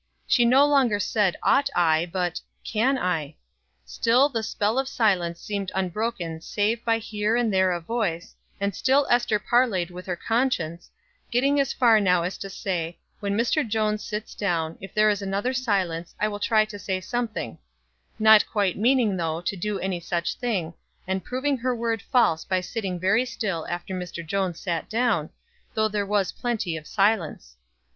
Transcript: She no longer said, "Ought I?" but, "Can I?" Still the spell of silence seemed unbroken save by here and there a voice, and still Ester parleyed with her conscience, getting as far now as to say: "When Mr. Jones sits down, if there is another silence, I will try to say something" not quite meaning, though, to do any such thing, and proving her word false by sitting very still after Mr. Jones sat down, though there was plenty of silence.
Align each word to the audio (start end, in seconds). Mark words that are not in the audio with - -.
She 0.25 0.45
no 0.45 0.65
longer 0.65 0.99
said, 0.99 1.37
"Ought 1.43 1.69
I?" 1.75 2.09
but, 2.11 2.41
"Can 2.63 2.97
I?" 2.97 3.35
Still 3.85 4.29
the 4.29 4.41
spell 4.41 4.79
of 4.79 4.87
silence 4.87 5.39
seemed 5.39 5.71
unbroken 5.75 6.41
save 6.41 6.83
by 6.83 6.97
here 6.97 7.35
and 7.35 7.53
there 7.53 7.71
a 7.71 7.79
voice, 7.79 8.35
and 8.59 8.73
still 8.73 9.05
Ester 9.11 9.37
parleyed 9.37 9.91
with 9.91 10.07
her 10.07 10.15
conscience, 10.15 10.89
getting 11.29 11.59
as 11.59 11.71
far 11.71 11.99
now 11.99 12.23
as 12.23 12.39
to 12.39 12.49
say: 12.49 12.97
"When 13.19 13.37
Mr. 13.37 13.63
Jones 13.67 14.03
sits 14.03 14.33
down, 14.33 14.75
if 14.81 14.91
there 14.91 15.07
is 15.11 15.21
another 15.21 15.53
silence, 15.53 16.15
I 16.19 16.29
will 16.29 16.39
try 16.39 16.65
to 16.65 16.79
say 16.79 16.99
something" 16.99 17.59
not 18.17 18.49
quite 18.49 18.79
meaning, 18.79 19.17
though, 19.17 19.39
to 19.41 19.55
do 19.55 19.77
any 19.77 19.99
such 19.99 20.33
thing, 20.33 20.73
and 21.05 21.23
proving 21.23 21.57
her 21.59 21.75
word 21.75 22.01
false 22.01 22.43
by 22.43 22.61
sitting 22.61 22.99
very 22.99 23.23
still 23.23 23.67
after 23.69 23.93
Mr. 23.93 24.25
Jones 24.25 24.59
sat 24.59 24.89
down, 24.89 25.29
though 25.75 25.87
there 25.87 26.07
was 26.07 26.31
plenty 26.31 26.75
of 26.75 26.87
silence. 26.87 27.55